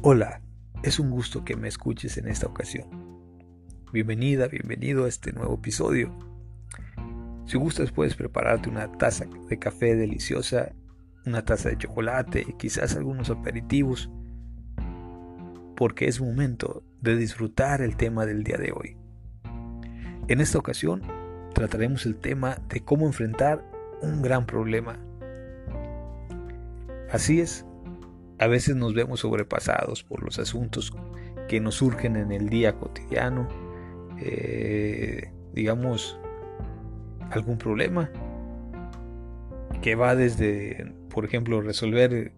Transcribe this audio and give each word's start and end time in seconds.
Hola, 0.00 0.42
es 0.84 1.00
un 1.00 1.10
gusto 1.10 1.44
que 1.44 1.56
me 1.56 1.66
escuches 1.66 2.18
en 2.18 2.28
esta 2.28 2.46
ocasión. 2.46 2.86
Bienvenida, 3.92 4.46
bienvenido 4.46 5.04
a 5.04 5.08
este 5.08 5.32
nuevo 5.32 5.56
episodio. 5.56 6.16
Si 7.46 7.58
gustas 7.58 7.90
puedes 7.90 8.14
prepararte 8.14 8.68
una 8.68 8.92
taza 8.92 9.26
de 9.48 9.58
café 9.58 9.96
deliciosa, 9.96 10.70
una 11.26 11.44
taza 11.44 11.70
de 11.70 11.78
chocolate 11.78 12.46
y 12.48 12.52
quizás 12.52 12.94
algunos 12.94 13.28
aperitivos, 13.30 14.08
porque 15.76 16.06
es 16.06 16.20
momento 16.20 16.84
de 17.00 17.16
disfrutar 17.16 17.82
el 17.82 17.96
tema 17.96 18.24
del 18.24 18.44
día 18.44 18.56
de 18.56 18.70
hoy. 18.70 18.96
En 20.28 20.40
esta 20.40 20.58
ocasión 20.58 21.02
trataremos 21.54 22.06
el 22.06 22.14
tema 22.14 22.58
de 22.68 22.84
cómo 22.84 23.04
enfrentar 23.04 23.64
un 24.00 24.22
gran 24.22 24.46
problema. 24.46 24.96
Así 27.10 27.40
es, 27.40 27.66
a 28.38 28.46
veces 28.46 28.76
nos 28.76 28.94
vemos 28.94 29.20
sobrepasados 29.20 30.02
por 30.02 30.22
los 30.22 30.38
asuntos 30.38 30.92
que 31.48 31.60
nos 31.60 31.76
surgen 31.76 32.16
en 32.16 32.32
el 32.32 32.48
día 32.48 32.74
cotidiano, 32.74 33.48
eh, 34.20 35.32
digamos, 35.54 36.18
algún 37.30 37.58
problema 37.58 38.10
que 39.82 39.94
va 39.94 40.14
desde, 40.14 40.92
por 41.10 41.24
ejemplo, 41.24 41.60
resolver 41.60 42.32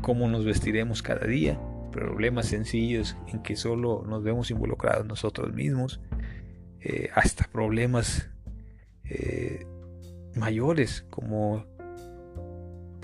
cómo 0.00 0.28
nos 0.28 0.44
vestiremos 0.44 1.02
cada 1.02 1.26
día, 1.26 1.60
problemas 1.92 2.46
sencillos 2.46 3.16
en 3.28 3.42
que 3.42 3.56
solo 3.56 4.04
nos 4.06 4.22
vemos 4.22 4.50
involucrados 4.50 5.06
nosotros 5.06 5.52
mismos, 5.52 6.00
eh, 6.80 7.10
hasta 7.14 7.44
problemas 7.44 8.30
eh, 9.04 9.66
mayores 10.34 11.06
como 11.10 11.64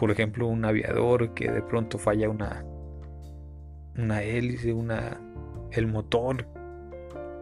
por 0.00 0.10
ejemplo, 0.10 0.46
un 0.46 0.64
aviador 0.64 1.34
que 1.34 1.52
de 1.52 1.60
pronto 1.60 1.98
falla 1.98 2.30
una, 2.30 2.64
una 3.98 4.22
hélice, 4.22 4.72
una, 4.72 5.20
el 5.72 5.88
motor, 5.88 6.48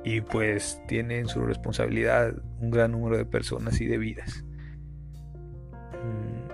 y 0.02 0.22
pues 0.22 0.82
tiene 0.88 1.20
en 1.20 1.28
su 1.28 1.40
responsabilidad 1.42 2.34
un 2.60 2.72
gran 2.72 2.90
número 2.90 3.16
de 3.16 3.24
personas 3.24 3.80
y 3.80 3.86
de 3.86 3.98
vidas. 3.98 4.44
Mm, 6.02 6.48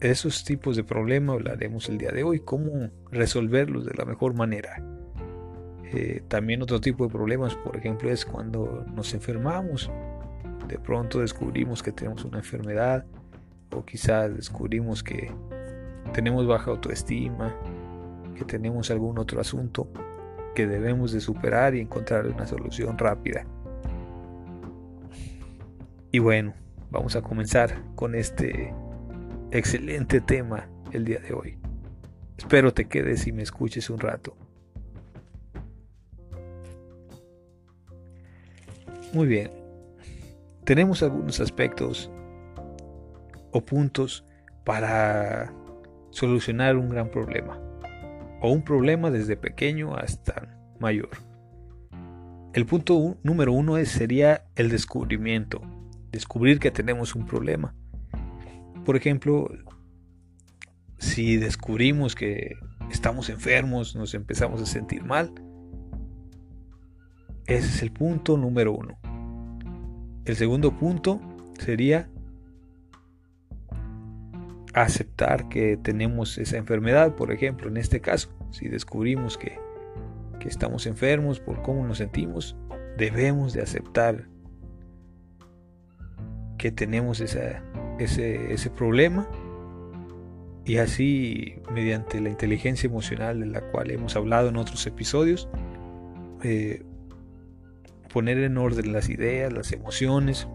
esos 0.00 0.42
tipos 0.42 0.74
de 0.74 0.82
problemas 0.82 1.36
hablaremos 1.36 1.88
el 1.88 1.98
día 1.98 2.10
de 2.10 2.24
hoy, 2.24 2.40
cómo 2.40 2.90
resolverlos 3.12 3.86
de 3.86 3.94
la 3.94 4.04
mejor 4.04 4.34
manera. 4.34 4.84
Eh, 5.92 6.24
también 6.26 6.60
otro 6.60 6.80
tipo 6.80 7.04
de 7.06 7.12
problemas, 7.12 7.54
por 7.54 7.76
ejemplo, 7.76 8.10
es 8.10 8.24
cuando 8.24 8.84
nos 8.96 9.14
enfermamos. 9.14 9.92
De 10.66 10.80
pronto 10.80 11.20
descubrimos 11.20 11.84
que 11.84 11.92
tenemos 11.92 12.24
una 12.24 12.38
enfermedad 12.38 13.06
o 13.72 13.84
quizás 13.84 14.34
descubrimos 14.34 15.02
que 15.02 15.30
tenemos 16.12 16.46
baja 16.46 16.70
autoestima, 16.70 17.54
que 18.36 18.44
tenemos 18.44 18.90
algún 18.90 19.18
otro 19.18 19.40
asunto 19.40 19.88
que 20.54 20.66
debemos 20.66 21.12
de 21.12 21.20
superar 21.20 21.74
y 21.74 21.80
encontrar 21.80 22.26
una 22.26 22.46
solución 22.46 22.98
rápida. 22.98 23.46
Y 26.10 26.18
bueno, 26.18 26.52
vamos 26.90 27.16
a 27.16 27.22
comenzar 27.22 27.82
con 27.94 28.14
este 28.14 28.74
excelente 29.50 30.20
tema 30.20 30.68
el 30.92 31.04
día 31.04 31.20
de 31.20 31.32
hoy. 31.32 31.58
Espero 32.36 32.74
te 32.74 32.86
quedes 32.86 33.26
y 33.26 33.32
me 33.32 33.42
escuches 33.42 33.88
un 33.88 33.98
rato. 33.98 34.36
Muy 39.14 39.26
bien, 39.26 39.50
tenemos 40.64 41.02
algunos 41.02 41.40
aspectos 41.40 42.10
o 43.52 43.60
puntos 43.60 44.24
para 44.64 45.52
solucionar 46.10 46.76
un 46.76 46.88
gran 46.88 47.10
problema 47.10 47.60
o 48.42 48.50
un 48.50 48.62
problema 48.62 49.10
desde 49.10 49.36
pequeño 49.36 49.94
hasta 49.94 50.58
mayor. 50.80 51.10
El 52.52 52.66
punto 52.66 53.16
número 53.22 53.52
uno 53.52 53.78
es, 53.78 53.88
sería 53.88 54.44
el 54.56 54.68
descubrimiento, 54.68 55.62
descubrir 56.10 56.58
que 56.58 56.70
tenemos 56.70 57.14
un 57.14 57.24
problema. 57.24 57.74
Por 58.84 58.96
ejemplo, 58.96 59.48
si 60.98 61.36
descubrimos 61.36 62.14
que 62.14 62.56
estamos 62.90 63.30
enfermos, 63.30 63.94
nos 63.94 64.12
empezamos 64.12 64.60
a 64.60 64.66
sentir 64.66 65.04
mal, 65.04 65.32
ese 67.46 67.68
es 67.68 67.82
el 67.82 67.92
punto 67.92 68.36
número 68.36 68.72
uno. 68.72 68.98
El 70.24 70.36
segundo 70.36 70.76
punto 70.76 71.20
sería 71.58 72.08
aceptar 74.74 75.48
que 75.48 75.76
tenemos 75.76 76.38
esa 76.38 76.56
enfermedad, 76.56 77.14
por 77.14 77.32
ejemplo, 77.32 77.68
en 77.68 77.76
este 77.76 78.00
caso, 78.00 78.28
si 78.50 78.68
descubrimos 78.68 79.38
que, 79.38 79.58
estamos 80.40 80.86
enfermos 80.88 81.38
por 81.38 81.62
cómo 81.62 81.86
nos 81.86 81.98
sentimos, 81.98 82.56
debemos 82.98 83.52
de 83.52 83.62
aceptar 83.62 84.26
que 86.58 86.72
tenemos 86.72 87.20
ese, 87.20 87.60
ese 87.98 88.70
problema. 88.70 89.28
Y 90.64 90.78
así 90.78 91.54
mediante 91.72 92.20
la 92.20 92.28
inteligencia 92.28 92.88
emocional 92.88 93.38
de 93.38 93.46
la 93.46 93.60
cual 93.70 93.92
hemos 93.92 94.16
hablado 94.16 94.48
en 94.48 94.56
otros 94.56 94.84
episodios, 94.84 95.48
eh, 96.42 96.82
poner 98.12 98.38
en 98.38 98.58
orden 98.58 98.92
las 98.92 99.08
ideas, 99.08 99.52
las 99.52 99.72
emociones, 99.72 100.48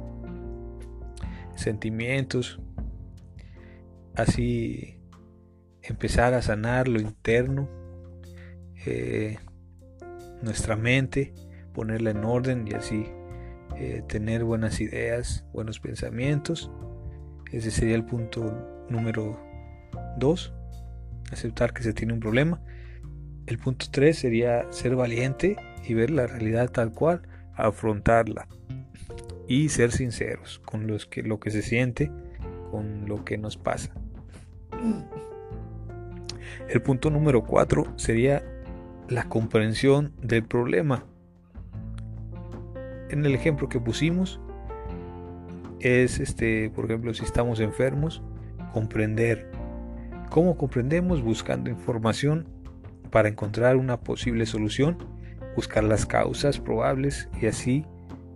sentimientos, 1.56 2.60
así 4.18 4.98
empezar 5.84 6.34
a 6.34 6.42
sanar 6.42 6.88
lo 6.88 7.00
interno, 7.00 7.70
eh, 8.86 9.38
nuestra 10.42 10.76
mente, 10.76 11.34
ponerla 11.74 12.12
en 12.12 12.26
orden 12.26 12.68
y 12.68 12.74
así 12.74 13.06
eh, 13.76 14.04
tener 14.08 14.44
buenas 14.44 14.82
ideas, 14.82 15.46
buenos 15.54 15.80
pensamientos. 15.80 16.72
Ese 17.52 17.70
sería 17.72 17.96
el 17.96 18.06
punto 18.06 18.86
número 18.90 19.40
2, 20.18 20.54
aceptar 21.32 21.74
que 21.74 21.84
se 21.84 21.94
tiene 21.94 22.14
un 22.14 22.20
problema. 22.20 22.62
El 23.46 23.60
punto 23.60 23.86
3 23.92 24.18
sería 24.18 24.72
ser 24.72 24.96
valiente 24.96 25.56
y 25.88 25.94
ver 25.94 26.10
la 26.10 26.26
realidad 26.26 26.72
tal 26.72 26.92
cual, 26.92 27.22
afrontarla 27.54 28.48
y 29.48 29.70
ser 29.70 29.92
sinceros 29.92 30.60
con 30.66 30.88
lo 30.88 31.40
que 31.40 31.52
se 31.52 31.62
siente, 31.62 32.12
con 32.72 33.08
lo 33.08 33.24
que 33.24 33.38
nos 33.38 33.58
pasa. 33.58 33.94
El 36.70 36.82
punto 36.82 37.10
número 37.10 37.44
4 37.44 37.94
sería 37.96 38.44
la 39.08 39.30
comprensión 39.30 40.14
del 40.22 40.44
problema. 40.44 41.06
En 43.10 43.26
el 43.26 43.34
ejemplo 43.36 43.70
que 43.70 43.80
pusimos 43.80 44.40
es 45.80 46.20
este, 46.20 46.70
por 46.72 46.86
ejemplo, 46.86 47.14
si 47.14 47.24
estamos 47.24 47.60
enfermos, 47.60 48.22
comprender. 48.74 49.50
¿Cómo 50.30 50.58
comprendemos? 50.58 51.22
Buscando 51.22 51.70
información 51.70 52.48
para 53.12 53.30
encontrar 53.30 53.78
una 53.78 54.02
posible 54.02 54.46
solución, 54.46 54.98
buscar 55.56 55.84
las 55.84 56.06
causas 56.06 56.60
probables 56.60 57.30
y 57.42 57.46
así 57.46 57.86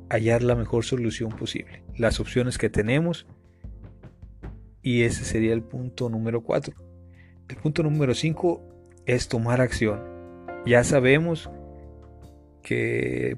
hallar 0.09 0.43
la 0.43 0.55
mejor 0.55 0.85
solución 0.85 1.31
posible. 1.31 1.83
Las 1.97 2.19
opciones 2.19 2.57
que 2.57 2.69
tenemos 2.69 3.27
y 4.81 5.03
ese 5.03 5.23
sería 5.25 5.53
el 5.53 5.63
punto 5.63 6.09
número 6.09 6.41
4. 6.41 6.73
El 7.49 7.55
punto 7.57 7.83
número 7.83 8.13
5 8.13 8.61
es 9.05 9.27
tomar 9.27 9.61
acción. 9.61 10.01
Ya 10.65 10.83
sabemos 10.83 11.49
que 12.61 13.37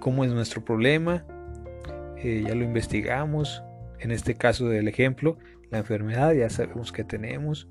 cómo 0.00 0.24
es 0.24 0.32
nuestro 0.32 0.64
problema, 0.64 1.24
eh, 2.18 2.44
ya 2.46 2.54
lo 2.54 2.64
investigamos, 2.64 3.62
en 4.00 4.10
este 4.10 4.34
caso 4.34 4.68
del 4.68 4.88
ejemplo, 4.88 5.38
la 5.70 5.78
enfermedad, 5.78 6.32
ya 6.32 6.50
sabemos 6.50 6.92
que 6.92 7.04
tenemos, 7.04 7.68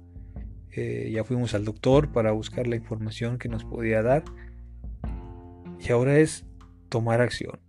eh, 0.72 1.12
ya 1.14 1.24
fuimos 1.24 1.54
al 1.54 1.66
doctor 1.66 2.12
para 2.12 2.32
buscar 2.32 2.66
la 2.66 2.76
información 2.76 3.38
que 3.38 3.50
nos 3.50 3.64
podía 3.64 4.02
dar 4.02 4.24
y 5.80 5.92
ahora 5.92 6.18
es 6.18 6.46
tomar 6.90 7.22
acción. 7.22 7.60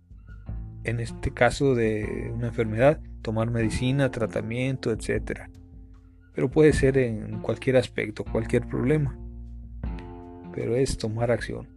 En 0.83 0.99
este 0.99 1.31
caso 1.31 1.75
de 1.75 2.31
una 2.33 2.47
enfermedad, 2.47 2.99
tomar 3.25 3.49
medicina, 3.49 4.11
tratamiento, 4.11 4.91
etc. 4.91 5.49
Pero 6.35 6.51
puede 6.51 6.73
ser 6.73 6.95
en 6.99 7.41
cualquier 7.41 7.75
aspecto, 7.75 8.23
cualquier 8.23 8.67
problema. 8.67 9.17
Pero 10.53 10.75
es 10.75 10.99
tomar 10.99 11.31
acción, 11.31 11.67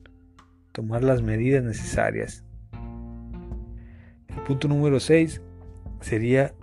tomar 0.72 1.02
las 1.02 1.22
medidas 1.22 1.64
necesarias. 1.64 2.44
El 4.28 4.42
punto 4.42 4.68
número 4.68 5.00
6 5.00 5.40
sería 6.02 6.54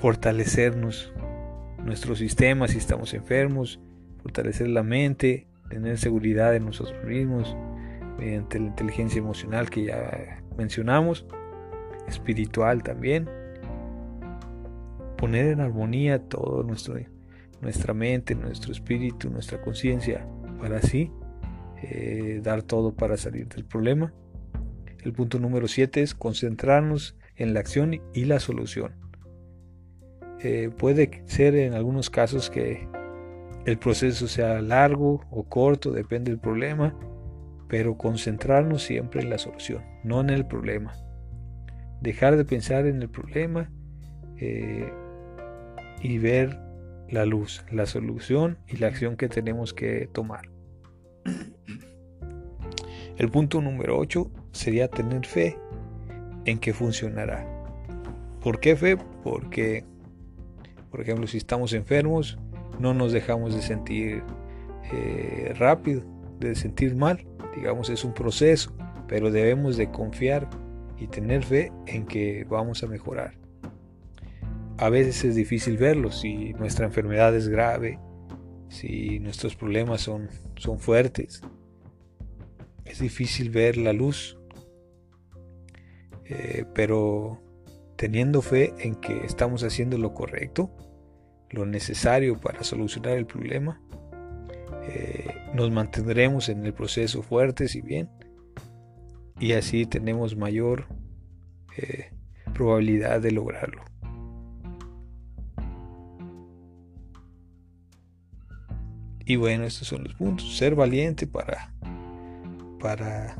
fortalecernos, 0.00 1.12
nuestro 1.84 2.16
sistema 2.16 2.68
si 2.68 2.78
estamos 2.78 3.12
enfermos, 3.12 3.80
fortalecer 4.22 4.68
la 4.68 4.82
mente, 4.82 5.46
tener 5.68 5.98
seguridad 5.98 6.56
en 6.56 6.64
nosotros 6.64 7.04
mismos, 7.04 7.54
mediante 8.18 8.58
la 8.60 8.68
inteligencia 8.68 9.18
emocional 9.18 9.68
que 9.68 9.84
ya 9.84 10.42
mencionamos, 10.56 11.26
espiritual 12.08 12.82
también, 12.82 13.28
poner 15.18 15.48
en 15.48 15.60
armonía 15.60 16.20
todo 16.20 16.62
nuestro, 16.62 16.94
nuestra 17.60 17.92
mente, 17.92 18.34
nuestro 18.34 18.72
espíritu, 18.72 19.28
nuestra 19.28 19.60
conciencia, 19.60 20.26
para 20.58 20.78
así 20.78 21.10
eh, 21.82 22.40
dar 22.42 22.62
todo 22.62 22.94
para 22.94 23.16
salir 23.16 23.48
del 23.48 23.64
problema. 23.64 24.14
El 25.02 25.12
punto 25.12 25.38
número 25.38 25.68
7 25.68 26.00
es 26.02 26.14
concentrarnos 26.14 27.16
en 27.36 27.52
la 27.52 27.60
acción 27.60 28.00
y 28.14 28.24
la 28.24 28.40
solución. 28.40 28.96
Eh, 30.40 30.70
puede 30.76 31.22
ser 31.26 31.56
en 31.56 31.74
algunos 31.74 32.10
casos 32.10 32.48
que 32.48 32.88
el 33.66 33.78
proceso 33.78 34.28
sea 34.28 34.62
largo 34.62 35.20
o 35.30 35.48
corto, 35.48 35.92
depende 35.92 36.30
del 36.30 36.40
problema, 36.40 36.96
pero 37.68 37.98
concentrarnos 37.98 38.82
siempre 38.82 39.20
en 39.20 39.30
la 39.30 39.38
solución, 39.38 39.84
no 40.04 40.20
en 40.20 40.30
el 40.30 40.46
problema. 40.46 40.94
Dejar 42.00 42.36
de 42.36 42.44
pensar 42.44 42.86
en 42.86 43.02
el 43.02 43.10
problema 43.10 43.70
eh, 44.36 44.92
y 46.02 46.18
ver 46.18 46.58
la 47.08 47.24
luz, 47.24 47.64
la 47.70 47.86
solución 47.86 48.58
y 48.66 48.76
la 48.76 48.88
acción 48.88 49.16
que 49.16 49.28
tenemos 49.28 49.72
que 49.72 50.08
tomar. 50.12 50.50
El 53.16 53.30
punto 53.30 53.60
número 53.60 53.98
8 53.98 54.30
sería 54.52 54.88
tener 54.88 55.26
fe 55.26 55.58
en 56.44 56.58
que 56.58 56.72
funcionará. 56.72 57.46
¿Por 58.40 58.60
qué 58.60 58.76
fe? 58.76 58.96
Porque, 59.24 59.84
por 60.90 61.00
ejemplo, 61.00 61.26
si 61.26 61.38
estamos 61.38 61.72
enfermos, 61.72 62.38
no 62.78 62.94
nos 62.94 63.12
dejamos 63.12 63.54
de 63.54 63.62
sentir 63.62 64.22
eh, 64.92 65.52
rápido, 65.58 66.02
de 66.38 66.54
sentir 66.54 66.94
mal. 66.94 67.26
Digamos, 67.56 67.90
es 67.90 68.04
un 68.04 68.14
proceso, 68.14 68.72
pero 69.08 69.30
debemos 69.32 69.76
de 69.76 69.90
confiar 69.90 70.48
y 70.96 71.08
tener 71.08 71.42
fe 71.42 71.72
en 71.86 72.06
que 72.06 72.46
vamos 72.48 72.82
a 72.84 72.86
mejorar. 72.86 73.34
A 74.78 74.90
veces 74.90 75.24
es 75.24 75.34
difícil 75.34 75.76
verlo 75.76 76.12
si 76.12 76.52
nuestra 76.54 76.86
enfermedad 76.86 77.34
es 77.34 77.48
grave, 77.48 77.98
si 78.68 79.18
nuestros 79.18 79.56
problemas 79.56 80.02
son, 80.02 80.28
son 80.56 80.78
fuertes. 80.78 81.42
Es 82.84 83.00
difícil 83.00 83.50
ver 83.50 83.76
la 83.76 83.92
luz, 83.92 84.38
eh, 86.26 86.64
pero 86.74 87.42
teniendo 87.96 88.40
fe 88.40 88.72
en 88.78 88.94
que 88.94 89.24
estamos 89.26 89.64
haciendo 89.64 89.98
lo 89.98 90.14
correcto, 90.14 90.70
lo 91.50 91.66
necesario 91.66 92.40
para 92.40 92.62
solucionar 92.62 93.18
el 93.18 93.26
problema, 93.26 93.82
eh, 94.84 95.34
nos 95.54 95.72
mantendremos 95.72 96.48
en 96.48 96.64
el 96.64 96.72
proceso 96.72 97.22
fuertes 97.22 97.74
y 97.74 97.80
bien, 97.80 98.08
y 99.40 99.52
así 99.52 99.86
tenemos 99.86 100.36
mayor 100.36 100.86
eh, 101.76 102.12
probabilidad 102.54 103.20
de 103.20 103.32
lograrlo. 103.32 103.82
Y 109.28 109.36
bueno, 109.36 109.64
estos 109.64 109.86
son 109.86 110.04
los 110.04 110.14
puntos. 110.14 110.56
Ser 110.56 110.74
valiente 110.74 111.26
para, 111.26 111.74
para 112.80 113.36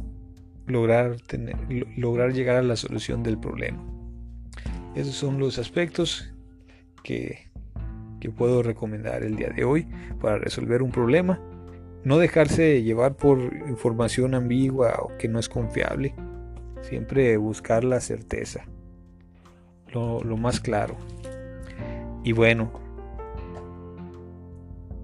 lograr, 0.66 1.16
tener, 1.22 1.56
lograr 1.96 2.34
llegar 2.34 2.56
a 2.56 2.62
la 2.62 2.76
solución 2.76 3.22
del 3.22 3.38
problema. 3.38 3.82
Esos 4.94 5.14
son 5.14 5.38
los 5.38 5.58
aspectos 5.58 6.30
que, 7.02 7.48
que 8.20 8.28
puedo 8.28 8.62
recomendar 8.62 9.22
el 9.22 9.36
día 9.36 9.48
de 9.48 9.64
hoy 9.64 9.88
para 10.20 10.36
resolver 10.36 10.82
un 10.82 10.90
problema. 10.90 11.40
No 12.04 12.18
dejarse 12.18 12.82
llevar 12.82 13.16
por 13.16 13.38
información 13.66 14.34
ambigua 14.34 14.94
o 15.00 15.16
que 15.16 15.26
no 15.26 15.38
es 15.38 15.48
confiable. 15.48 16.14
Siempre 16.82 17.34
buscar 17.38 17.82
la 17.82 18.00
certeza. 18.00 18.66
Lo, 19.94 20.22
lo 20.22 20.36
más 20.36 20.60
claro. 20.60 20.98
Y 22.24 22.32
bueno, 22.32 22.87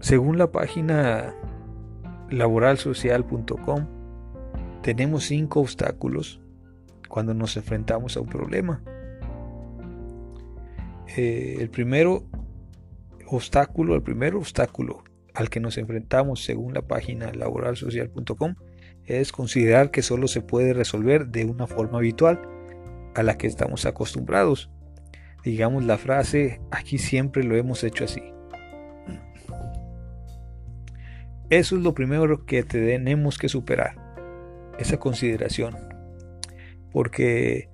según 0.05 0.37
la 0.37 0.53
página 0.53 1.35
laboralsocial.com, 2.29 3.87
tenemos 4.83 5.25
cinco 5.25 5.61
obstáculos 5.61 6.43
cuando 7.09 7.33
nos 7.33 7.56
enfrentamos 7.56 8.19
a 8.19 8.21
un 8.21 8.29
problema. 8.29 8.83
Eh, 11.17 11.56
el 11.59 11.71
primero 11.71 12.27
obstáculo, 13.29 13.95
el 13.95 14.03
primer 14.03 14.35
obstáculo 14.35 15.05
al 15.33 15.49
que 15.49 15.61
nos 15.61 15.79
enfrentamos 15.79 16.45
según 16.45 16.75
la 16.75 16.83
página 16.83 17.33
laboralsocial.com 17.33 18.56
es 19.06 19.33
considerar 19.33 19.91
que 19.91 20.03
solo 20.03 20.29
se 20.29 20.43
puede 20.43 20.75
resolver 20.75 21.29
de 21.29 21.47
una 21.47 21.67
forma 21.67 21.97
habitual 21.97 22.43
a 23.15 23.23
la 23.23 23.39
que 23.39 23.47
estamos 23.47 23.87
acostumbrados. 23.87 24.71
Digamos 25.45 25.83
la 25.87 25.97
frase, 25.97 26.61
aquí 26.71 26.99
siempre 26.99 27.43
lo 27.43 27.56
hemos 27.56 27.83
hecho 27.85 28.05
así. 28.05 28.34
Eso 31.55 31.77
es 31.77 31.83
lo 31.83 31.95
primero 31.95 32.47
que 32.47 32.65
tenemos 32.65 33.39
que 33.39 33.49
superar, 33.49 33.95
esa 34.77 34.99
consideración. 34.99 35.77
Porque 36.91 37.69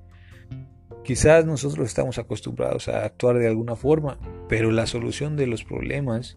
quizás 1.03 1.47
nosotros 1.47 1.88
estamos 1.88 2.19
acostumbrados 2.19 2.88
a 2.88 3.06
actuar 3.06 3.38
de 3.38 3.49
alguna 3.49 3.77
forma, 3.77 4.19
pero 4.50 4.71
la 4.71 4.85
solución 4.85 5.35
de 5.35 5.47
los 5.47 5.65
problemas 5.65 6.37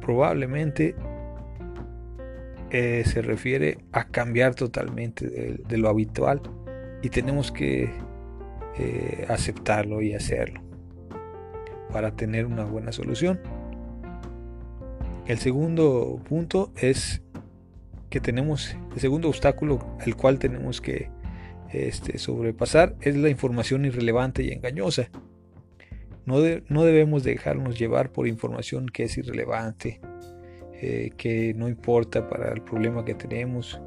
probablemente 0.00 0.94
eh, 2.70 3.02
se 3.04 3.20
refiere 3.20 3.78
a 3.90 4.06
cambiar 4.10 4.54
totalmente 4.54 5.28
de, 5.28 5.76
lo 5.76 5.88
habitual 5.88 6.40
y 7.02 7.08
tenemos 7.08 7.50
que 7.50 7.90
eh, 8.78 9.26
aceptarlo 9.28 10.02
y 10.02 10.14
hacerlo 10.14 10.62
para 11.92 12.14
tener 12.14 12.46
una 12.46 12.62
buena 12.62 12.92
solución. 12.92 13.40
El 15.30 15.38
segundo 15.38 16.20
punto 16.28 16.72
es 16.76 17.22
que 18.08 18.18
tenemos, 18.18 18.76
el 18.92 18.98
segundo 18.98 19.28
obstáculo 19.28 19.96
al 20.00 20.16
cual 20.16 20.40
tenemos 20.40 20.80
que 20.80 21.08
este, 21.72 22.18
sobrepasar 22.18 22.96
es 23.00 23.16
la 23.16 23.28
información 23.28 23.84
irrelevante 23.84 24.42
y 24.42 24.50
engañosa. 24.50 25.08
No, 26.26 26.38
no 26.68 26.82
debemos 26.82 27.22
dejarnos 27.22 27.78
llevar 27.78 28.10
por 28.10 28.26
información 28.26 28.88
que 28.88 29.04
es 29.04 29.16
irrelevante, 29.18 30.00
eh, 30.72 31.12
que 31.16 31.54
no 31.54 31.68
importa 31.68 32.28
para 32.28 32.52
el 32.52 32.62
problema 32.62 33.04
que 33.04 33.14
tenemos 33.14 33.80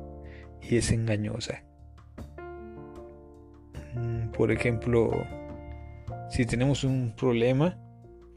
y 0.61 0.77
es 0.77 0.93
engañosa. 0.93 1.65
Mm, 3.95 4.29
por 4.29 4.49
ejemplo, 4.49 5.11
si 6.29 6.45
tenemos 6.45 6.85
un 6.85 7.13
problema, 7.17 7.77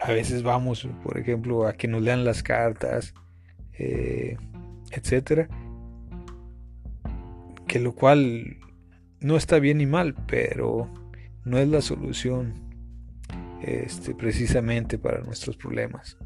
a 0.00 0.12
veces 0.12 0.43
vamos, 0.43 0.88
por 1.02 1.19
ejemplo, 1.19 1.66
a 1.66 1.73
que 1.75 1.88
nos 1.88 2.02
lean 2.02 2.25
las 2.25 2.42
cartas, 2.42 3.14
eh, 3.78 4.37
etcétera, 4.90 5.49
que 7.66 7.80
lo 7.80 7.94
cual 7.94 8.59
no 9.20 9.37
está 9.37 9.59
bien 9.59 9.78
ni 9.78 9.87
mal, 9.87 10.14
pero 10.26 10.92
no 11.44 11.59
es 11.59 11.68
la 11.68 11.80
solución 11.80 12.54
este, 13.62 14.14
precisamente 14.14 14.99
para 14.99 15.20
nuestros 15.23 15.56
problemas. 15.56 16.16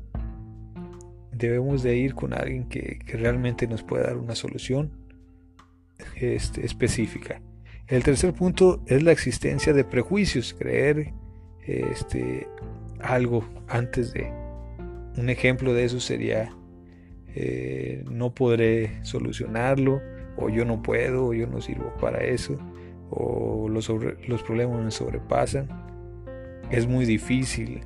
Debemos 1.33 1.83
de 1.83 1.97
ir 1.97 2.15
con 2.15 2.35
alguien 2.35 2.69
que, 2.69 2.99
realmente 3.07 3.67
nos 3.67 3.83
pueda 3.83 4.09
dar 4.09 4.17
una 4.17 4.35
solución 4.35 4.93
este, 6.17 6.67
específica. 6.67 7.41
El 7.87 8.03
tercer 8.03 8.35
punto 8.35 8.83
es 8.87 9.03
la 9.03 9.13
existencia 9.13 9.73
de 9.73 9.85
prejuicios, 9.85 10.55
creer 10.55 11.13
este, 11.67 12.47
algo 13.03 13.45
antes 13.69 14.13
de. 14.13 14.33
Un 15.17 15.29
ejemplo 15.29 15.75
de 15.75 15.85
eso 15.85 16.01
sería 16.01 16.51
eh, 17.35 18.05
no 18.11 18.35
podré 18.35 19.05
solucionarlo, 19.05 20.01
o 20.37 20.49
yo 20.49 20.65
no 20.65 20.83
puedo, 20.83 21.27
o 21.27 21.35
yo 21.35 21.47
no 21.47 21.61
sirvo 21.61 21.93
para 22.01 22.19
eso, 22.25 22.59
o 23.11 23.69
los, 23.69 23.89
los 24.27 24.43
problemas 24.43 24.83
me 24.83 24.91
sobrepasan, 24.91 25.69
es 26.71 26.87
muy 26.87 27.05
difícil, 27.05 27.81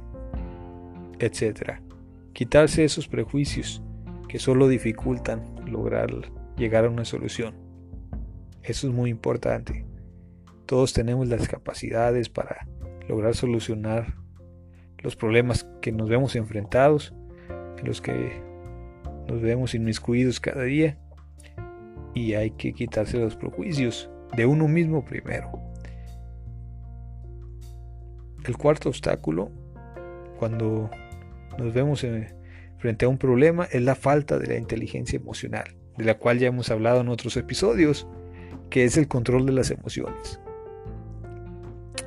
etc. 1.19 1.81
Quitarse 2.33 2.85
esos 2.85 3.09
prejuicios 3.09 3.83
que 4.29 4.39
solo 4.39 4.69
dificultan 4.69 5.43
lograr 5.67 6.11
llegar 6.57 6.85
a 6.85 6.91
una 6.91 7.05
solución. 7.05 7.55
Eso 8.63 8.89
es 8.89 8.95
muy 8.95 9.11
importante. 9.11 9.85
Todos 10.67 10.93
tenemos 10.95 11.29
las 11.29 11.49
capacidades 11.49 12.29
para 12.31 12.67
lograr 13.09 13.35
solucionar 13.35 14.15
los 15.05 15.15
problemas 15.15 15.69
que 15.83 15.93
nos 15.93 16.09
vemos 16.09 16.35
enfrentados, 16.35 17.15
en 17.79 17.87
los 17.87 18.01
que 18.01 18.43
nos 19.29 19.41
vemos 19.41 19.75
inmiscuidos 19.75 20.41
cada 20.41 20.63
día 20.63 20.99
y 22.15 22.35
hay 22.35 22.51
que 22.53 22.73
quitarse 22.73 23.19
los 23.19 23.37
prejuicios 23.37 24.11
de 24.35 24.47
uno 24.47 24.67
mismo 24.67 25.05
primero. 25.05 25.53
El 28.47 28.57
cuarto 28.57 28.89
obstáculo, 28.89 29.51
cuando 30.39 30.91
nos 31.59 31.75
vemos 31.75 32.05
frente 32.79 33.05
a 33.05 33.09
un 33.09 33.19
problema, 33.19 33.65
es 33.65 33.83
la 33.83 33.95
falta 33.95 34.39
de 34.39 34.47
la 34.47 34.57
inteligencia 34.57 35.19
emocional, 35.19 35.77
de 35.99 36.05
la 36.05 36.19
cual 36.19 36.39
ya 36.39 36.49
hemos 36.49 36.71
hablado 36.71 37.03
en 37.03 37.09
otros 37.09 37.37
episodios, 37.37 38.07
que 38.71 38.85
es 38.85 38.97
el 38.97 39.07
control 39.07 39.45
de 39.45 39.53
las 39.53 39.71
emociones. 39.71 40.41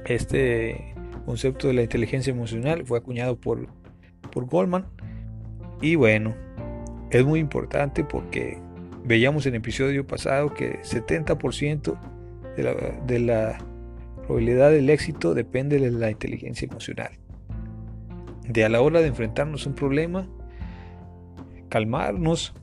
Este 0.06 0.97
concepto 1.28 1.68
de 1.68 1.74
la 1.74 1.82
inteligencia 1.82 2.32
emocional 2.32 2.86
fue 2.86 2.98
acuñado 2.98 3.38
por, 3.38 3.68
por 4.32 4.46
Goldman. 4.46 4.86
Y 5.82 5.96
bueno, 5.96 6.34
es 7.12 7.26
muy 7.26 7.42
importante 7.42 8.06
porque 8.06 8.58
veíamos 9.04 9.46
en 9.46 9.54
el 9.54 9.60
episodio 9.60 10.08
pasado 10.08 10.54
que 10.54 10.80
70% 10.84 12.00
de 12.56 12.64
la, 12.64 12.74
de 13.06 13.20
la 13.20 13.58
probabilidad 14.26 14.72
del 14.72 14.90
éxito 14.90 15.34
depende 15.34 15.80
de 15.80 15.92
la 15.92 16.10
inteligencia 16.10 16.66
emocional. 16.66 17.12
De 18.48 18.64
a 18.64 18.70
la 18.70 18.80
hora 18.80 19.02
de 19.02 19.08
enfrentarnos 19.08 19.66
a 19.66 19.70
un 19.70 19.76
problema, 19.76 20.30
calmarnos, 21.68 22.54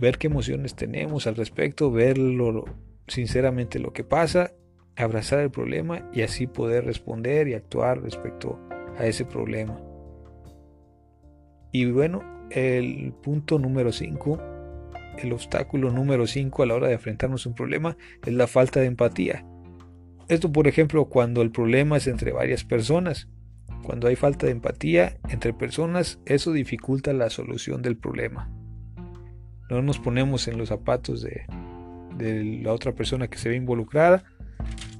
ver 0.00 0.18
qué 0.18 0.26
emociones 0.26 0.74
tenemos 0.74 1.28
al 1.28 1.36
respecto, 1.36 1.92
ver 1.92 2.18
sinceramente 3.06 3.78
lo 3.78 3.92
que 3.92 4.02
pasa, 4.02 4.50
abrazar 4.96 5.40
el 5.40 5.50
problema 5.50 6.08
y 6.12 6.22
así 6.22 6.46
poder 6.46 6.84
responder 6.84 7.48
y 7.48 7.54
actuar 7.54 8.02
respecto 8.02 8.58
a 8.98 9.06
ese 9.06 9.24
problema. 9.24 9.80
Y 11.72 11.90
bueno, 11.90 12.22
el 12.50 13.12
punto 13.22 13.58
número 13.58 13.92
5, 13.92 14.40
el 15.18 15.32
obstáculo 15.32 15.90
número 15.90 16.26
5 16.26 16.62
a 16.62 16.66
la 16.66 16.74
hora 16.74 16.88
de 16.88 16.94
enfrentarnos 16.94 17.44
a 17.44 17.48
un 17.48 17.54
problema 17.54 17.96
es 18.24 18.32
la 18.32 18.46
falta 18.46 18.80
de 18.80 18.86
empatía. 18.86 19.44
Esto, 20.28 20.50
por 20.50 20.66
ejemplo, 20.66 21.04
cuando 21.04 21.42
el 21.42 21.50
problema 21.50 21.98
es 21.98 22.06
entre 22.06 22.32
varias 22.32 22.64
personas. 22.64 23.28
Cuando 23.82 24.08
hay 24.08 24.16
falta 24.16 24.46
de 24.46 24.52
empatía 24.52 25.18
entre 25.28 25.52
personas, 25.52 26.18
eso 26.26 26.52
dificulta 26.52 27.12
la 27.12 27.30
solución 27.30 27.82
del 27.82 27.96
problema. 27.96 28.50
No 29.70 29.82
nos 29.82 29.98
ponemos 29.98 30.48
en 30.48 30.58
los 30.58 30.68
zapatos 30.70 31.22
de, 31.22 31.46
la 32.62 32.72
otra 32.72 32.92
persona 32.92 33.28
que 33.28 33.38
se 33.38 33.48
ve 33.48 33.56
involucrada 33.56 34.24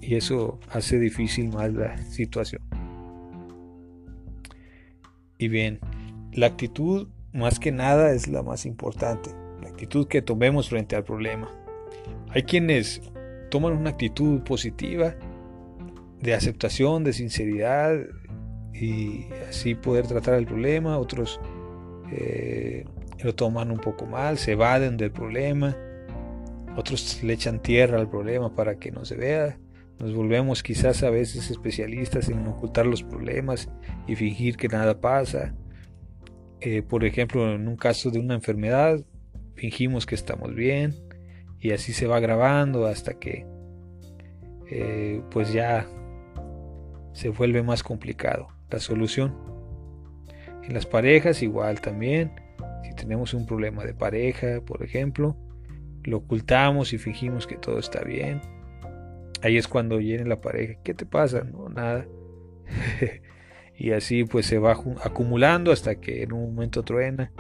y 0.07 0.15
eso 0.15 0.61
hace 0.71 1.01
difícil 1.01 1.49
más 1.49 1.73
la 1.73 1.99
situación. 1.99 2.63
Y 5.37 5.49
bien, 5.49 5.81
la 6.33 6.47
actitud 6.47 7.09
más 7.33 7.59
que 7.59 7.73
nada 7.73 8.13
es 8.13 8.29
la 8.29 8.43
más 8.43 8.67
importante, 8.67 9.31
la 9.61 9.69
actitud 9.69 10.07
que 10.07 10.23
tomemos 10.23 10.69
frente 10.69 10.95
al 10.95 11.03
problema. 11.03 11.51
Hay 12.31 12.45
quienes 12.45 13.03
toman 13.51 13.73
una 13.73 13.91
actitud 13.91 14.43
positiva 14.43 15.17
de 16.23 16.35
aceptación, 16.35 17.03
de 17.03 17.13
sinceridad, 17.13 17.99
y 18.73 19.27
así 19.49 19.75
poder 19.75 20.07
tratar 20.07 20.35
el 20.35 20.47
problema. 20.47 20.99
Otros 20.99 21.41
eh, 22.13 22.85
lo 23.25 23.35
toman 23.35 23.73
un 23.73 23.79
poco 23.79 24.07
mal, 24.07 24.39
se 24.39 24.53
evaden 24.53 24.97
del 24.97 25.11
problema. 25.11 25.77
Otros 26.77 27.23
le 27.25 27.33
echan 27.33 27.61
tierra 27.61 27.99
al 27.99 28.09
problema 28.09 28.55
para 28.55 28.79
que 28.79 28.93
no 28.93 29.05
se 29.05 29.17
vea. 29.17 29.59
Nos 29.99 30.15
volvemos 30.15 30.63
quizás 30.63 31.03
a 31.03 31.11
veces 31.11 31.51
especialistas 31.51 32.29
en 32.29 32.47
ocultar 32.47 32.87
los 32.87 33.03
problemas 33.03 33.71
y 34.07 34.15
fingir 34.15 34.57
que 34.57 34.69
nada 34.69 35.01
pasa. 35.01 35.55
Eh, 36.61 36.83
por 36.83 37.05
ejemplo, 37.05 37.53
en 37.55 37.67
un 37.67 37.77
caso 37.77 38.11
de 38.11 38.19
una 38.19 38.35
enfermedad, 38.35 39.01
fingimos 39.55 40.05
que 40.05 40.15
estamos 40.15 40.55
bien 40.55 40.95
y 41.61 41.73
así 41.73 41.93
se 41.93 42.07
va 42.07 42.21
grabando 42.21 42.87
hasta 42.87 43.19
que 43.19 43.47
eh, 44.71 45.23
pues 45.31 45.53
ya 45.53 45.87
se 47.13 47.31
vuelve 47.31 47.63
más 47.63 47.83
complicado 47.83 48.49
la 48.71 48.79
solución. 48.79 49.35
En 50.63 50.75
las 50.75 50.85
parejas 50.85 51.43
igual 51.43 51.81
también. 51.81 52.33
Si 52.85 52.95
tenemos 52.95 53.33
un 53.33 53.47
problema 53.47 53.85
de 53.85 53.95
pareja, 53.95 54.61
por 54.61 54.83
ejemplo, 54.83 55.37
lo 56.05 56.19
ocultamos 56.19 56.93
y 56.93 56.99
fingimos 56.99 57.47
que 57.47 57.57
todo 57.57 57.79
está 57.79 58.03
bien. 58.03 58.41
Ahí 59.43 59.57
es 59.57 59.69
cuando 59.69 59.99
viene 59.99 60.25
la 60.25 60.41
pareja. 60.41 60.81
¿Qué 60.83 60.95
te 60.95 61.07
pasa? 61.07 61.45
No, 61.45 61.69
nada. 61.69 62.07
y 63.79 63.93
así 63.93 64.25
pues 64.25 64.47
se 64.47 64.59
va 64.59 64.73
acumulando 65.03 65.73
hasta 65.73 65.97
que 65.97 66.23
en 66.23 66.33
un 66.33 66.55
momento 66.55 66.83
truena, 66.83 67.33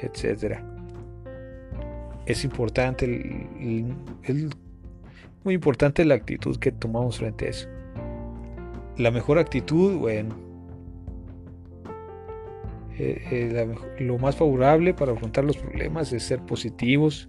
etcétera. 0.00 0.64
Es 2.24 2.44
importante, 2.44 3.06
muy 5.44 5.54
importante 5.54 6.04
la 6.04 6.14
actitud 6.14 6.56
que 6.56 6.72
tomamos 6.72 7.18
frente 7.18 7.46
a 7.46 7.50
eso. 7.50 7.68
La 8.96 9.10
mejor 9.10 9.38
actitud, 9.38 9.96
bueno, 9.98 10.34
eh, 12.98 13.22
eh, 13.30 13.74
lo 13.98 14.18
más 14.18 14.36
favorable 14.36 14.94
para 14.94 15.12
afrontar 15.12 15.44
los 15.44 15.58
problemas 15.58 16.12
es 16.12 16.22
ser 16.22 16.40
positivos, 16.40 17.28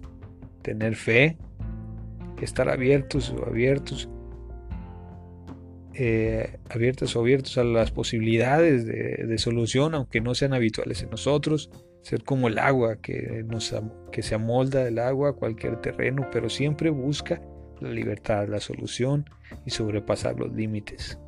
tener 0.62 0.96
fe, 0.96 1.36
estar 2.44 2.68
abiertos 2.68 3.30
o 3.30 3.46
abiertos, 3.46 4.08
eh, 5.94 6.58
abiertos 6.70 7.16
o 7.16 7.20
abiertos 7.20 7.58
a 7.58 7.64
las 7.64 7.90
posibilidades 7.90 8.86
de, 8.86 9.38
solución, 9.38 9.94
aunque 9.94 10.20
no 10.20 10.34
sean 10.34 10.54
habituales 10.54 11.02
en 11.02 11.10
nosotros, 11.10 11.70
ser 12.02 12.22
como 12.22 12.48
el 12.48 12.58
agua 12.58 12.96
que, 13.00 13.44
nos, 13.46 13.74
que 14.12 14.22
se 14.22 14.34
amolda 14.34 14.84
del 14.84 14.98
agua 14.98 15.30
a 15.30 15.32
cualquier 15.32 15.80
terreno, 15.80 16.28
pero 16.32 16.48
siempre 16.48 16.90
busca 16.90 17.42
la 17.80 17.90
libertad, 17.90 18.48
la 18.48 18.60
solución 18.60 19.28
y 19.66 19.70
sobrepasar 19.70 20.38
los 20.38 20.52
límites. 20.52 21.18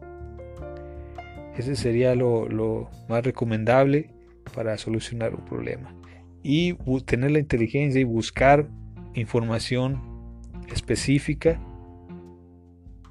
Ese 1.57 1.77
sería 1.77 2.15
lo, 2.15 2.49
lo 2.49 2.91
más 3.09 3.25
recomendable 3.25 4.11
para 4.55 4.79
solucionar 4.79 5.35
un 5.35 5.45
problema. 5.45 5.95
Y 6.43 6.75
tener 7.05 7.33
la 7.33 7.39
inteligencia 7.39 8.01
y 8.01 8.05
buscar 8.05 8.69
información 9.15 10.10
específica 10.71 11.61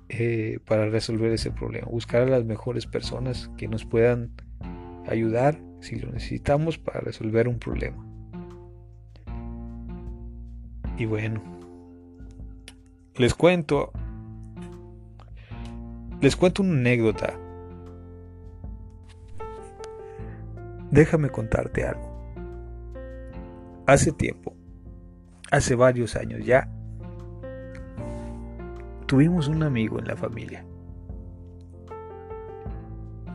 eh, 0.09 0.59
para 0.65 0.89
resolver 0.89 1.31
ese 1.31 1.51
problema. 1.51 1.87
Buscar 1.89 2.23
a 2.23 2.25
las 2.25 2.45
mejores 2.45 2.85
personas 2.85 3.49
que 3.57 3.67
nos 3.67 3.85
puedan 3.85 4.31
ayudar 5.07 5.59
si 5.81 5.95
lo 5.97 6.11
necesitamos 6.11 6.77
para 6.77 6.99
resolver 6.99 7.47
un 7.47 7.59
problema. 7.59 8.05
Y 10.97 11.05
bueno, 11.05 11.41
les 13.15 13.33
cuento, 13.33 13.91
les 16.19 16.35
cuento 16.35 16.63
una 16.63 16.73
anécdota 16.73 17.37
Déjame 20.91 21.29
contarte 21.29 21.83
algo. 21.85 22.09
Hace 23.85 24.11
tiempo, 24.11 24.55
hace 25.51 25.75
varios 25.75 26.15
años 26.15 26.45
ya, 26.45 26.69
tuvimos 29.09 29.47
un 29.47 29.63
amigo 29.63 29.97
en 29.97 30.05
la 30.05 30.15
familia. 30.15 30.63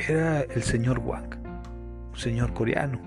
Era 0.08 0.42
el 0.42 0.62
señor 0.62 1.00
Wang, 1.00 1.34
un 2.12 2.16
señor 2.16 2.54
coreano. 2.54 3.00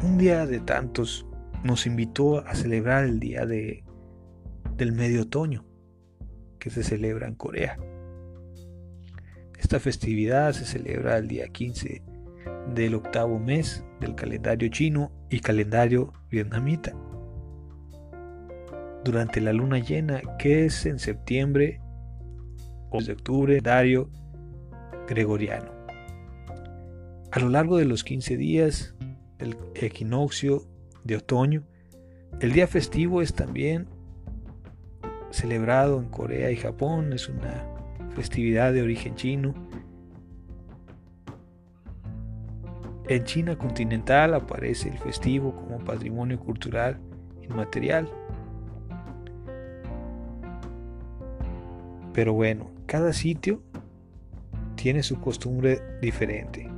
Un 0.00 0.16
día 0.16 0.46
de 0.46 0.60
tantos 0.60 1.26
nos 1.64 1.86
invitó 1.88 2.46
a 2.46 2.54
celebrar 2.54 3.02
el 3.02 3.18
día 3.18 3.46
de, 3.46 3.82
del 4.76 4.92
medio 4.92 5.22
otoño 5.22 5.64
que 6.60 6.70
se 6.70 6.84
celebra 6.84 7.26
en 7.26 7.34
Corea. 7.34 7.80
Esta 9.58 9.80
festividad 9.80 10.52
se 10.52 10.66
celebra 10.66 11.18
el 11.18 11.26
día 11.26 11.48
15 11.48 12.00
del 12.72 12.94
octavo 12.94 13.40
mes 13.40 13.84
del 13.98 14.14
calendario 14.14 14.68
chino 14.68 15.10
y 15.30 15.40
calendario 15.40 16.12
vietnamita. 16.30 16.94
Durante 19.04 19.40
la 19.40 19.52
luna 19.52 19.78
llena, 19.78 20.20
que 20.38 20.64
es 20.64 20.86
en 20.86 20.98
septiembre 20.98 21.80
o 22.90 23.02
de 23.02 23.12
octubre, 23.12 23.54
calendario 23.54 24.10
gregoriano. 25.08 25.70
A 27.32 27.40
lo 27.40 27.48
largo 27.48 27.78
de 27.78 27.86
los 27.86 28.04
15 28.04 28.36
días 28.36 28.94
del 29.38 29.56
equinoccio 29.74 30.68
de 31.04 31.16
otoño, 31.16 31.64
el 32.40 32.52
día 32.52 32.66
festivo 32.66 33.22
es 33.22 33.34
también 33.34 33.88
celebrado 35.30 35.98
en 35.98 36.08
Corea 36.08 36.50
y 36.50 36.56
Japón, 36.56 37.12
es 37.12 37.28
una 37.28 37.66
festividad 38.14 38.72
de 38.72 38.82
origen 38.82 39.14
chino. 39.14 39.54
En 43.08 43.24
China 43.24 43.56
continental 43.56 44.34
aparece 44.34 44.90
el 44.90 44.98
festivo 44.98 45.54
como 45.56 45.78
patrimonio 45.84 46.38
cultural 46.38 47.00
inmaterial. 47.42 48.08
Pero 52.12 52.34
bueno, 52.34 52.70
cada 52.86 53.12
sitio 53.12 53.62
tiene 54.76 55.02
su 55.02 55.20
costumbre 55.20 55.80
diferente. 56.00 56.68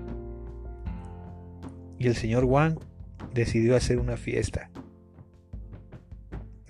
Y 1.99 2.07
el 2.07 2.17
señor 2.17 2.45
Wang 2.45 2.79
decidió 3.33 3.77
hacer 3.77 3.99
una 3.99 4.17
fiesta 4.17 4.71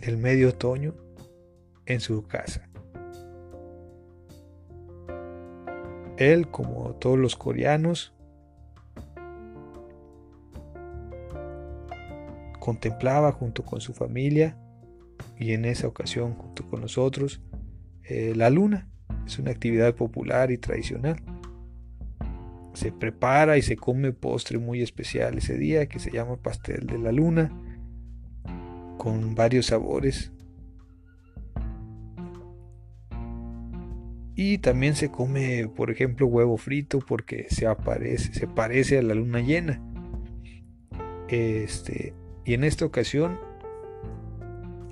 del 0.00 0.16
medio 0.16 0.50
otoño 0.50 0.94
en 1.86 2.00
su 2.00 2.26
casa. 2.26 2.68
Él, 6.16 6.48
como 6.48 6.94
todos 6.94 7.18
los 7.18 7.36
coreanos, 7.36 8.14
contemplaba 12.60 13.32
junto 13.32 13.64
con 13.64 13.80
su 13.80 13.92
familia 13.92 14.56
y 15.38 15.52
en 15.52 15.64
esa 15.64 15.88
ocasión 15.88 16.34
junto 16.34 16.66
con 16.70 16.80
nosotros 16.80 17.42
eh, 18.04 18.32
la 18.34 18.50
luna. 18.50 18.88
Es 19.26 19.38
una 19.38 19.50
actividad 19.50 19.94
popular 19.94 20.50
y 20.50 20.58
tradicional. 20.58 21.16
se 22.74 22.90
prepara 22.90 23.56
y 23.56 23.62
se 23.62 23.76
come 23.76 24.12
postre 24.12 24.58
muy 24.58 24.82
especial 24.82 25.38
ese 25.38 25.56
día 25.56 25.86
que 25.86 26.00
se 26.00 26.10
llama 26.10 26.36
pastel 26.36 26.88
de 26.88 26.98
la 26.98 27.12
luna 27.12 27.52
con 28.98 29.34
varios 29.34 29.66
sabores. 29.66 30.32
Y 34.34 34.58
también 34.58 34.96
se 34.96 35.10
come, 35.10 35.68
por 35.68 35.90
ejemplo, 35.90 36.26
huevo 36.26 36.56
frito 36.56 36.98
porque 36.98 37.46
se 37.50 37.66
aparece, 37.66 38.34
se 38.34 38.48
parece 38.48 38.98
a 38.98 39.02
la 39.02 39.14
luna 39.14 39.40
llena. 39.40 39.80
Este, 41.28 42.14
y 42.44 42.54
en 42.54 42.64
esta 42.64 42.84
ocasión, 42.84 43.38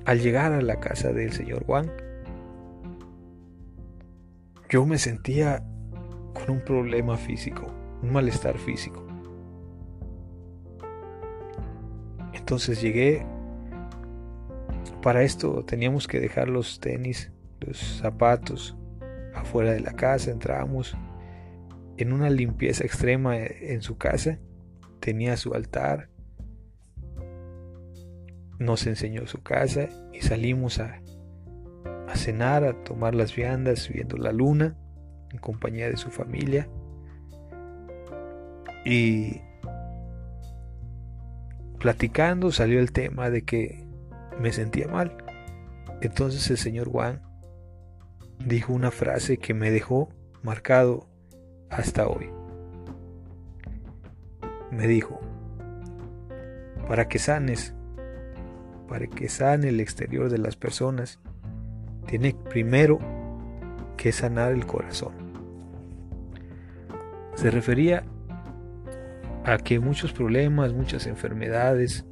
al 0.04 0.21
llegar 0.21 0.52
a 0.52 0.62
la 0.62 0.78
casa 0.78 1.12
del 1.12 1.33
señor 1.33 1.64
Juan, 1.64 1.90
yo 4.73 4.87
me 4.87 4.97
sentía 4.97 5.62
con 6.33 6.49
un 6.49 6.64
problema 6.64 7.19
físico, 7.19 7.71
un 8.02 8.11
malestar 8.11 8.57
físico. 8.57 9.07
Entonces 12.33 12.81
llegué, 12.81 13.26
para 15.02 15.25
esto 15.25 15.62
teníamos 15.67 16.09
que 16.09 16.21
dejar 16.21 16.49
los 16.49 16.81
tenis, 16.81 17.31
los 17.61 17.76
zapatos 17.76 18.75
afuera 19.35 19.73
de 19.73 19.81
la 19.81 19.93
casa, 19.93 20.31
entramos 20.31 20.97
en 21.99 22.14
una 22.14 22.31
limpieza 22.31 22.83
extrema 22.83 23.37
en 23.37 23.83
su 23.83 23.99
casa, 23.99 24.38
tenía 25.00 25.37
su 25.37 25.52
altar, 25.52 26.09
nos 28.59 28.87
enseñó 28.87 29.26
su 29.26 29.43
casa 29.43 29.91
y 30.14 30.23
salimos 30.23 30.79
a, 30.79 31.02
a 32.12 32.16
cenar, 32.16 32.64
a 32.64 32.75
tomar 32.85 33.14
las 33.14 33.35
viandas 33.35 33.88
viendo 33.88 34.19
la 34.19 34.33
luna 34.33 34.76
en 35.31 35.38
compañía 35.38 35.88
de 35.88 35.97
su 35.97 36.11
familia. 36.11 36.69
Y 38.85 39.40
platicando 41.78 42.52
salió 42.52 42.81
el 42.81 42.92
tema 42.92 43.31
de 43.31 43.42
que 43.42 43.87
me 44.38 44.52
sentía 44.52 44.88
mal. 44.88 45.16
Entonces 46.02 46.50
el 46.50 46.59
señor 46.59 46.88
Juan 46.90 47.23
dijo 48.45 48.75
una 48.75 48.90
frase 48.90 49.38
que 49.38 49.54
me 49.54 49.71
dejó 49.71 50.11
marcado 50.42 51.09
hasta 51.71 52.07
hoy. 52.07 52.28
Me 54.71 54.87
dijo, 54.87 55.21
para 56.88 57.09
que 57.09 57.19
sanes, 57.19 57.75
para 58.88 59.07
que 59.07 59.28
sane 59.28 59.69
el 59.69 59.81
exterior 59.81 60.28
de 60.28 60.38
las 60.38 60.57
personas, 60.57 61.21
tiene 62.06 62.35
primero 62.50 62.99
que 63.97 64.12
sanar 64.12 64.52
el 64.52 64.66
corazón. 64.66 65.12
Se 67.35 67.50
refería 67.50 68.04
a 69.44 69.59
que 69.59 69.80
muchos 69.80 70.12
problemas, 70.12 70.73
muchas 70.73 71.06
enfermedades 71.06 72.04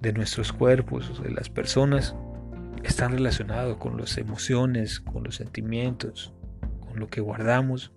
de 0.00 0.12
nuestros 0.12 0.52
cuerpos, 0.52 1.22
de 1.22 1.30
las 1.30 1.48
personas, 1.48 2.14
están 2.82 3.12
relacionados 3.12 3.76
con 3.76 3.96
las 3.98 4.16
emociones, 4.18 5.00
con 5.00 5.24
los 5.24 5.36
sentimientos, 5.36 6.32
con 6.80 6.98
lo 6.98 7.08
que 7.08 7.20
guardamos. 7.20 7.92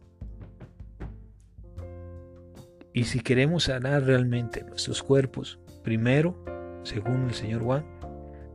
Y 2.94 3.06
si 3.06 3.22
queremos 3.22 3.66
sanar 3.66 4.04
realmente 4.04 4.64
nuestros 4.64 5.02
cuerpos, 5.02 5.60
primero, 5.84 6.44
según 6.84 7.28
el 7.28 7.34
señor 7.34 7.64
Juan, 7.64 7.86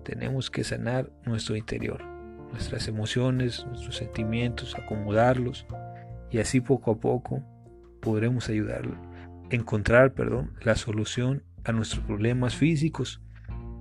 tenemos 0.08 0.50
que 0.50 0.64
sanar 0.64 1.10
nuestro 1.26 1.54
interior, 1.54 2.02
nuestras 2.50 2.88
emociones, 2.88 3.66
nuestros 3.66 3.96
sentimientos, 3.96 4.74
acomodarlos 4.74 5.66
y 6.30 6.38
así 6.38 6.62
poco 6.62 6.92
a 6.92 6.98
poco 6.98 7.42
podremos 8.00 8.48
ayudarlo, 8.48 8.96
encontrar, 9.50 10.14
perdón, 10.14 10.54
la 10.62 10.76
solución 10.76 11.42
a 11.64 11.72
nuestros 11.72 12.02
problemas 12.04 12.56
físicos, 12.56 13.20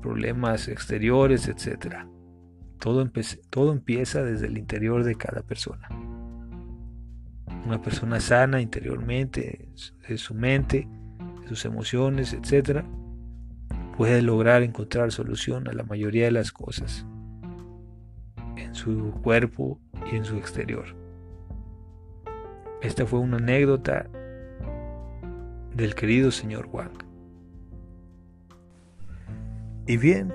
problemas 0.02 0.68
exteriores, 0.68 1.48
etcétera. 1.48 2.10
Todo, 2.78 3.10
todo 3.50 3.72
empieza 3.72 4.22
desde 4.22 4.48
el 4.48 4.58
interior 4.58 5.06
de 5.06 5.16
cada 5.16 5.44
persona. 5.44 5.88
Una 7.66 7.82
persona 7.82 8.20
sana 8.20 8.60
interiormente, 8.60 9.70
de 10.10 10.18
su 10.18 10.34
mente, 10.34 10.90
sus 11.48 11.64
emociones, 11.64 12.34
etc., 12.34 12.84
puede 13.98 14.22
lograr 14.22 14.62
encontrar 14.62 15.12
solución 15.12 15.68
a 15.68 15.74
la 15.74 15.82
mayoría 15.82 16.26
de 16.26 16.32
las 16.32 16.52
cosas 16.52 17.04
en 18.56 18.76
su 18.76 19.12
cuerpo 19.24 19.80
y 20.12 20.16
en 20.16 20.24
su 20.24 20.36
exterior. 20.36 20.86
Esta 22.84 23.08
fue 23.08 23.20
una 23.20 23.38
anécdota 23.38 24.08
del 25.76 25.96
querido 25.96 26.30
señor 26.30 26.70
Wang. 26.72 26.92
Y 29.88 29.98
bien, 29.98 30.32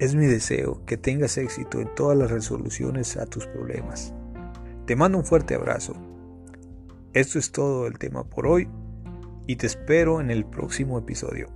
es 0.00 0.16
mi 0.16 0.26
deseo 0.26 0.84
que 0.84 0.96
tengas 0.96 1.38
éxito 1.38 1.80
en 1.80 1.94
todas 1.94 2.18
las 2.18 2.32
resoluciones 2.32 3.16
a 3.16 3.26
tus 3.26 3.46
problemas. 3.46 4.12
Te 4.86 4.96
mando 4.96 5.18
un 5.18 5.24
fuerte 5.24 5.54
abrazo. 5.54 5.94
Esto 7.12 7.38
es 7.38 7.52
todo 7.52 7.86
el 7.86 7.98
tema 7.98 8.24
por 8.24 8.48
hoy 8.48 8.68
y 9.46 9.56
te 9.56 9.66
espero 9.66 10.20
en 10.20 10.30
el 10.30 10.44
próximo 10.44 10.98
episodio. 10.98 11.48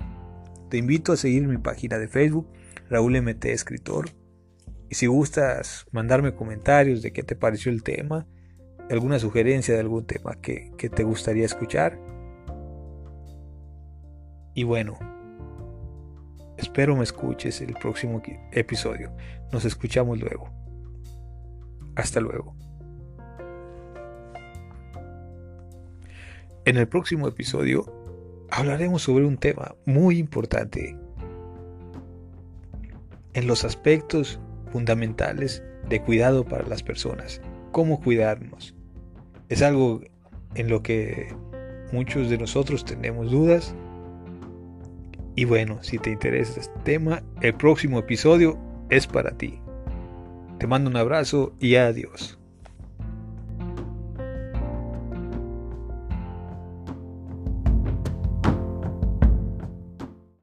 Te 0.68 0.76
invito 0.76 1.12
a 1.12 1.16
seguir 1.16 1.46
mi 1.46 1.58
página 1.58 1.98
de 1.98 2.08
Facebook, 2.08 2.48
Raúl 2.88 3.20
MT 3.20 3.46
Escritor. 3.46 4.10
Y 4.88 4.94
si 4.94 5.06
gustas 5.06 5.86
mandarme 5.92 6.34
comentarios 6.34 7.02
de 7.02 7.12
qué 7.12 7.22
te 7.22 7.36
pareció 7.36 7.70
el 7.72 7.82
tema, 7.82 8.26
alguna 8.90 9.18
sugerencia 9.18 9.74
de 9.74 9.80
algún 9.80 10.06
tema 10.06 10.40
que, 10.40 10.72
que 10.76 10.88
te 10.88 11.02
gustaría 11.02 11.44
escuchar. 11.44 11.98
Y 14.54 14.64
bueno, 14.64 14.98
Espero 16.60 16.94
me 16.94 17.04
escuches 17.04 17.62
el 17.62 17.72
próximo 17.72 18.20
episodio. 18.52 19.16
Nos 19.50 19.64
escuchamos 19.64 20.20
luego. 20.20 20.50
Hasta 21.96 22.20
luego. 22.20 22.54
En 26.66 26.76
el 26.76 26.86
próximo 26.86 27.26
episodio 27.26 27.86
hablaremos 28.50 29.02
sobre 29.02 29.24
un 29.24 29.38
tema 29.38 29.74
muy 29.86 30.18
importante 30.18 30.96
en 33.32 33.46
los 33.46 33.64
aspectos 33.64 34.38
fundamentales 34.70 35.62
de 35.88 36.02
cuidado 36.02 36.44
para 36.44 36.66
las 36.66 36.82
personas. 36.82 37.40
Cómo 37.72 38.00
cuidarnos. 38.00 38.74
Es 39.48 39.62
algo 39.62 40.00
en 40.54 40.68
lo 40.68 40.82
que 40.82 41.34
muchos 41.92 42.28
de 42.28 42.36
nosotros 42.36 42.84
tenemos 42.84 43.30
dudas 43.30 43.74
y 45.36 45.46
bueno, 45.46 45.82
si 45.82 45.98
te 45.98 46.10
interesa 46.10 46.60
este 46.60 46.78
tema, 46.80 47.22
el 47.40 47.54
próximo 47.54 47.98
episodio 48.00 48.58
es 48.90 49.06
para 49.06 49.30
ti. 49.30 49.60
Te 50.58 50.66
mando 50.66 50.90
un 50.90 50.96
abrazo 50.96 51.54
y 51.58 51.76
adiós. 51.76 52.39